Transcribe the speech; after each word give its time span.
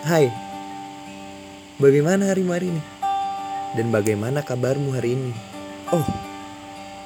Hai, 0.00 0.32
bagaimana 1.76 2.32
harimu 2.32 2.56
hari 2.56 2.72
ini? 2.72 2.82
Dan 3.76 3.92
bagaimana 3.92 4.40
kabarmu 4.40 4.96
hari 4.96 5.12
ini? 5.12 5.36
Oh, 5.92 6.08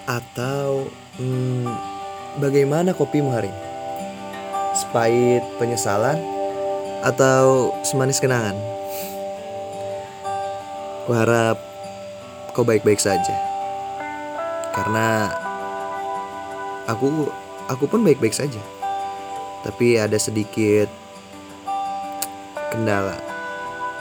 atau 0.06 0.86
hmm, 1.18 1.66
bagaimana 2.38 2.94
kopimu 2.94 3.34
hari 3.34 3.50
ini? 3.50 3.62
Sepahit 4.78 5.42
penyesalan 5.58 6.22
atau 7.02 7.74
semanis 7.82 8.22
kenangan? 8.22 8.54
Kuharap 11.10 11.58
kau 12.54 12.62
baik-baik 12.62 13.02
saja. 13.02 13.34
Karena 14.70 15.34
aku 16.86 17.26
aku 17.66 17.90
pun 17.90 18.06
baik-baik 18.06 18.38
saja. 18.38 18.62
Tapi 19.66 19.98
ada 19.98 20.14
sedikit 20.14 20.86
kendala 22.74 23.14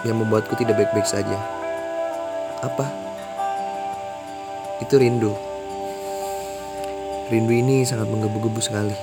yang 0.02 0.18
membuatku 0.18 0.58
tidak 0.58 0.82
baik-baik 0.82 1.06
saja. 1.06 1.38
Apa? 2.66 2.90
Itu 4.82 4.98
rindu. 4.98 5.38
Rindu 7.30 7.54
ini 7.54 7.86
sangat 7.86 8.10
menggebu-gebu 8.10 8.58
sekali. 8.58 8.98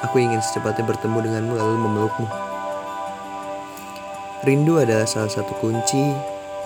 Aku 0.00 0.16
ingin 0.16 0.40
secepatnya 0.40 0.88
bertemu 0.88 1.20
denganmu 1.20 1.54
lalu 1.54 1.76
memelukmu. 1.76 2.28
Rindu 4.40 4.80
adalah 4.80 5.04
salah 5.04 5.28
satu 5.28 5.52
kunci 5.60 6.16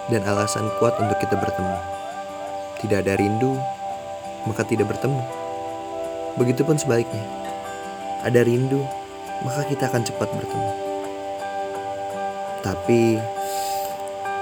dan 0.06 0.22
alasan 0.22 0.70
kuat 0.78 0.94
untuk 1.02 1.18
kita 1.18 1.34
bertemu. 1.34 1.76
Tidak 2.78 3.02
ada 3.02 3.18
rindu, 3.18 3.58
maka 4.46 4.62
tidak 4.62 4.94
bertemu. 4.94 5.18
Begitupun 6.38 6.78
sebaliknya. 6.78 7.20
Ada 8.22 8.46
rindu, 8.46 8.80
maka 9.42 9.66
kita 9.66 9.90
akan 9.90 10.02
cepat 10.06 10.28
bertemu. 10.30 10.70
Tapi 12.62 13.18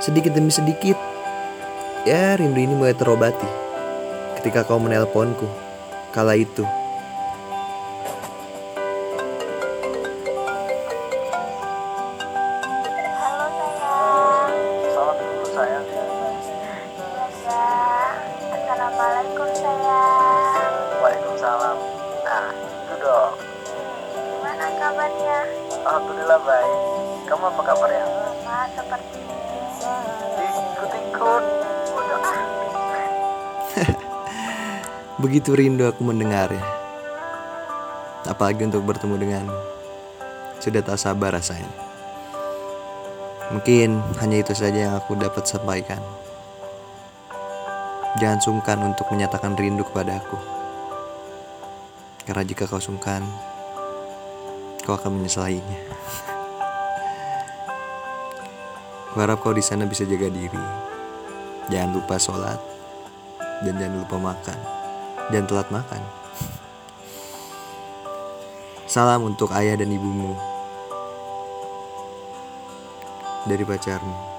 sedikit 0.03 0.37
demi 0.37 0.53
sedikit, 0.53 0.99
ya 2.05 2.37
rindu 2.37 2.59
ini 2.61 2.75
mulai 2.77 2.93
terobati 2.93 3.49
ketika 4.43 4.67
kau 4.67 4.83
menelponku 4.83 5.47
kala 6.11 6.35
itu. 6.37 6.67
Halo 13.17 13.47
sayang. 13.55 14.53
Salam 14.93 15.17
dulu 15.19 15.47
sayang. 15.51 15.87
Iya 15.87 17.27
ya. 17.49 17.65
Assalamualaikum 18.51 19.49
sayang. 19.55 20.12
Kabarnya? 25.23 25.39
Alhamdulillah 25.87 26.41
baik. 26.43 26.79
Kamu 27.31 27.45
apa 27.55 27.63
kabar 27.63 27.89
ya? 27.91 28.05
Sama 28.43 28.59
seperti 28.75 29.19
ini. 29.23 29.37
Ikut-ikut. 30.75 31.45
Ah. 32.03 32.45
Begitu 35.23 35.51
rindu 35.55 35.87
aku 35.87 36.03
mendengarnya. 36.03 36.63
Apalagi 38.27 38.67
untuk 38.67 38.83
bertemu 38.87 39.15
denganmu. 39.19 39.59
Sudah 40.63 40.83
tak 40.83 40.99
sabar 40.99 41.35
rasanya. 41.35 41.71
Mungkin 43.51 43.99
hanya 44.23 44.37
itu 44.41 44.55
saja 44.55 44.91
yang 44.91 44.95
aku 44.97 45.19
dapat 45.19 45.45
sampaikan. 45.45 45.99
Jangan 48.23 48.41
sungkan 48.45 48.79
untuk 48.85 49.09
menyatakan 49.11 49.59
rindu 49.59 49.83
kepada 49.83 50.21
aku. 50.23 50.39
Karena 52.23 52.47
jika 52.47 52.71
kau 52.71 52.79
sungkan, 52.79 53.27
kau 54.83 54.99
akan 54.99 55.23
menyesalinya. 55.23 55.79
Kuharap 59.15 59.45
kau 59.45 59.55
di 59.55 59.63
sana 59.63 59.87
bisa 59.87 60.03
jaga 60.09 60.27
diri. 60.33 60.65
Jangan 61.71 61.91
lupa 61.95 62.19
sholat 62.19 62.59
dan 63.63 63.79
jangan 63.79 64.03
lupa 64.03 64.17
makan. 64.19 64.59
Jangan 65.31 65.47
telat 65.47 65.69
makan. 65.71 66.03
Salam 68.91 69.25
untuk 69.25 69.55
ayah 69.55 69.79
dan 69.79 69.89
ibumu 69.89 70.35
dari 73.47 73.65
pacarmu. 73.65 74.32